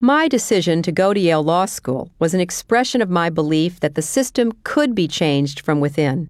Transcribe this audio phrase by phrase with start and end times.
[0.00, 3.96] My decision to go to Yale Law School was an expression of my belief that
[3.96, 6.28] the system could be changed from within.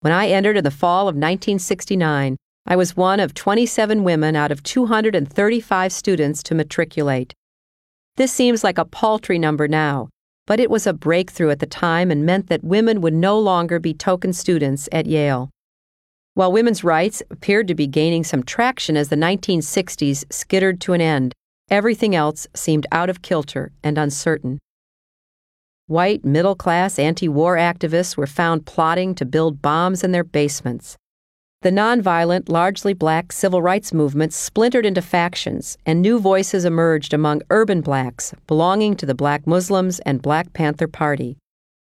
[0.00, 4.50] When I entered in the fall of 1969, I was one of 27 women out
[4.50, 7.32] of 235 students to matriculate.
[8.16, 10.08] This seems like a paltry number now,
[10.48, 13.78] but it was a breakthrough at the time and meant that women would no longer
[13.78, 15.48] be token students at Yale.
[16.34, 21.00] While women's rights appeared to be gaining some traction as the 1960s skittered to an
[21.00, 21.34] end,
[21.70, 24.58] Everything else seemed out of kilter and uncertain.
[25.86, 30.96] White, middle class anti war activists were found plotting to build bombs in their basements.
[31.62, 37.42] The nonviolent, largely black civil rights movement splintered into factions, and new voices emerged among
[37.50, 41.36] urban blacks belonging to the Black Muslims and Black Panther Party.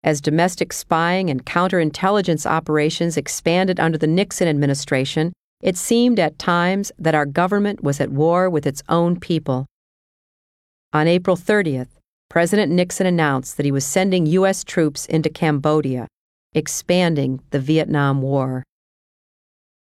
[0.03, 6.91] As domestic spying and counterintelligence operations expanded under the Nixon administration, it seemed at times
[6.99, 9.65] that our government was at war with its own people.
[10.93, 11.87] On April 30th,
[12.29, 14.63] President Nixon announced that he was sending U.S.
[14.63, 16.07] troops into Cambodia,
[16.53, 18.63] expanding the Vietnam War.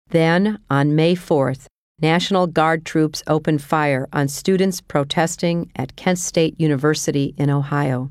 [0.08, 1.66] Then, on May 4th,
[2.00, 8.10] National Guard troops opened fire on students protesting at Kent State University in Ohio.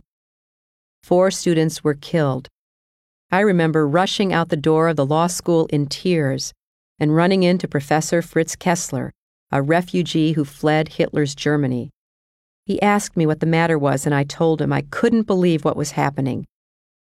[1.03, 2.49] Four students were killed.
[3.31, 6.53] I remember rushing out the door of the law school in tears
[6.99, 9.11] and running into Professor Fritz Kessler,
[9.51, 11.89] a refugee who fled Hitler's Germany.
[12.71, 15.77] He asked me what the matter was, and I told him I couldn't believe what
[15.77, 16.47] was happening.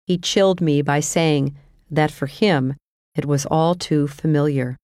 [0.09, 1.55] He chilled me by saying
[1.89, 2.75] that for him
[3.15, 4.77] it was all too familiar.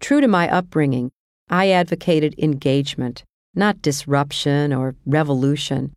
[0.00, 1.10] True to my upbringing,
[1.48, 3.24] I advocated engagement,
[3.56, 5.92] not disruption or revolution.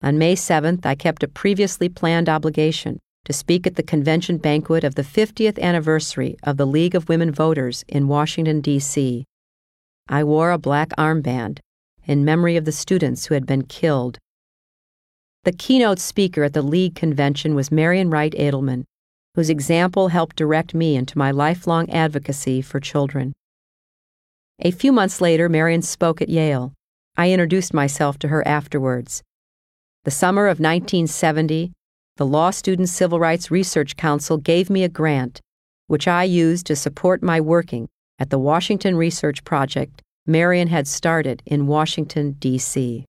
[0.00, 4.84] On May 7th, I kept a previously planned obligation to speak at the convention banquet
[4.84, 9.24] of the 50th anniversary of the League of Women Voters in Washington, D.C.
[10.06, 11.58] I wore a black armband
[12.06, 14.18] in memory of the students who had been killed.
[15.44, 18.84] The keynote speaker at the League convention was Marian Wright Edelman,
[19.34, 23.32] whose example helped direct me into my lifelong advocacy for children.
[24.60, 26.72] A few months later, Marian spoke at Yale.
[27.16, 29.22] I introduced myself to her afterwards.
[30.04, 31.72] The summer of 1970,
[32.16, 35.40] the Law Student Civil Rights Research Council gave me a grant,
[35.86, 37.88] which I used to support my working
[38.18, 43.04] at the Washington Research Project Marian had started in Washington, D.C.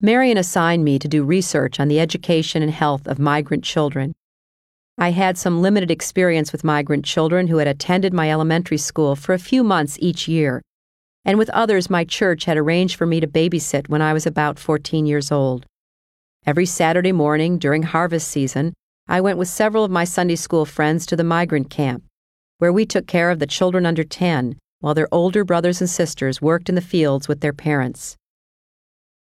[0.00, 4.14] Marian assigned me to do research on the education and health of migrant children.
[4.96, 9.32] I had some limited experience with migrant children who had attended my elementary school for
[9.32, 10.62] a few months each year,
[11.24, 14.56] and with others my church had arranged for me to babysit when I was about
[14.60, 15.66] 14 years old.
[16.46, 18.72] Every Saturday morning during harvest season,
[19.08, 22.04] I went with several of my Sunday school friends to the migrant camp,
[22.58, 26.40] where we took care of the children under 10 while their older brothers and sisters
[26.40, 28.16] worked in the fields with their parents.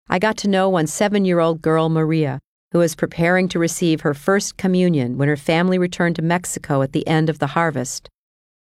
[0.08, 2.38] I got to know one seven year old girl, Maria,
[2.72, 6.92] who was preparing to receive her first communion when her family returned to Mexico at
[6.92, 8.08] the end of the harvest.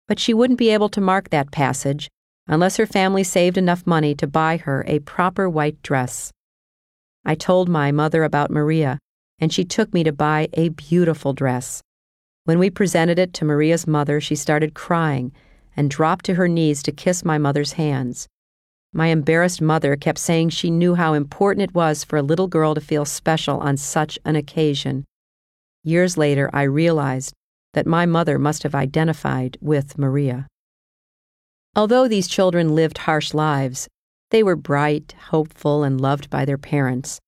[0.07, 2.09] But she wouldn't be able to mark that passage
[2.47, 6.31] unless her family saved enough money to buy her a proper white dress.
[7.25, 8.99] I told my mother about Maria,
[9.39, 11.81] and she took me to buy a beautiful dress.
[12.45, 15.33] When we presented it to Maria's mother, she started crying
[15.77, 18.27] and dropped to her knees to kiss my mother's hands.
[18.91, 22.73] My embarrassed mother kept saying she knew how important it was for a little girl
[22.73, 25.05] to feel special on such an occasion.
[25.83, 27.33] Years later, I realized
[27.73, 30.47] that my mother must have identified with Maria.
[31.75, 33.87] Although these children lived harsh lives,
[34.31, 37.19] they were bright, hopeful, and loved by their parents.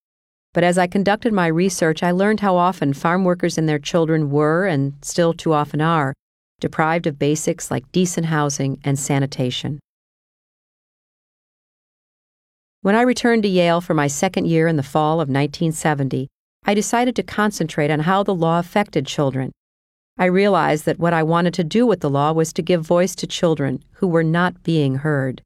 [0.54, 4.32] But as I conducted my research, I learned how often farm workers and their children
[4.32, 6.16] were, and still too often are,
[6.60, 9.80] deprived of basics like decent housing and sanitation.
[12.82, 16.28] When I returned to Yale for my second year in the fall of 1970,
[16.66, 19.52] I decided to concentrate on how the law affected children.
[20.18, 23.16] I realized that what I wanted to do with the law was to give voice
[23.16, 25.42] to children who were not being heard.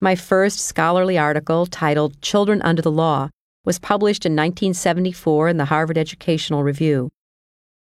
[0.00, 3.28] My first scholarly article, titled Children Under the Law,
[3.64, 7.10] was published in 1974 in the Harvard Educational Review.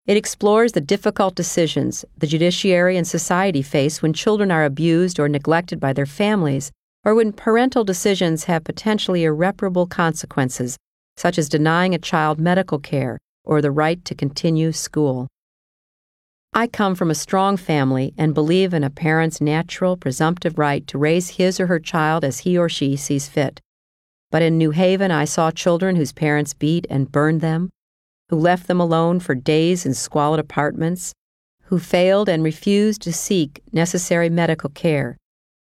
[0.09, 5.29] It explores the difficult decisions the judiciary and society face when children are abused or
[5.29, 6.71] neglected by their families,
[7.06, 10.77] or when parental decisions have potentially irreparable consequences,
[11.15, 15.27] such as denying a child medical care or the right to continue school.
[16.53, 20.97] I come from a strong family and believe in a parent's natural, presumptive right to
[20.97, 23.61] raise his or her child as he or she sees fit.
[24.31, 27.69] But in New Haven, I saw children whose parents beat and burned them,
[28.30, 31.14] who left them alone for days in squalid apartments,
[31.64, 35.18] who failed and refused to seek necessary medical care.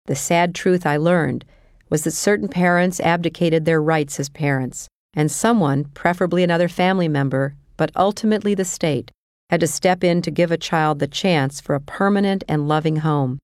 [0.06, 1.46] The sad truth I learned
[1.90, 7.56] was that certain parents abdicated their rights as parents, and someone, preferably another family member,
[7.76, 9.12] but ultimately the state,
[9.50, 12.98] had to step in to give a child the chance for a permanent and loving
[12.98, 13.40] home.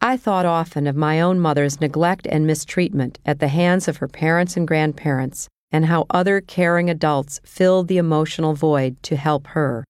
[0.00, 4.06] I thought often of my own mother's neglect and mistreatment at the hands of her
[4.06, 9.84] parents and grandparents, and how other caring adults filled the emotional void to help her.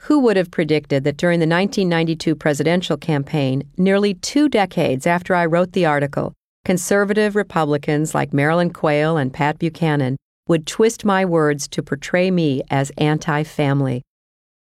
[0.00, 5.44] Who would have predicted that during the 1992 presidential campaign, nearly two decades after I
[5.44, 6.32] wrote the article,
[6.64, 10.16] conservative Republicans like Marilyn Quayle and Pat Buchanan
[10.48, 14.00] would twist my words to portray me as anti family?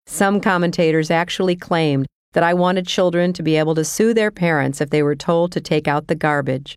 [0.08, 4.82] Some commentators actually claimed that I wanted children to be able to sue their parents
[4.82, 6.76] if they were told to take out the garbage.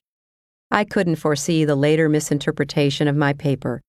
[0.71, 3.81] I couldn't foresee the later misinterpretation of my paper,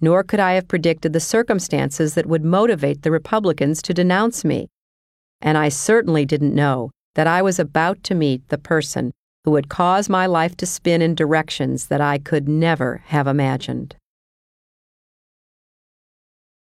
[0.00, 4.68] nor could I have predicted the circumstances that would motivate the Republicans to denounce me.
[5.40, 9.12] And I certainly didn't know that I was about to meet the person
[9.44, 13.96] who would cause my life to spin in directions that I could never have imagined.